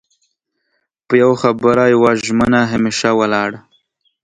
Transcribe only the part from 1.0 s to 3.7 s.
په يو خبره يوه ژمنه همېشه ولاړ